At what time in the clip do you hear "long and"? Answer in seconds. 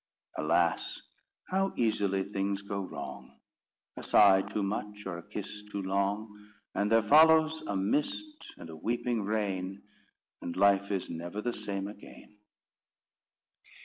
5.83-6.91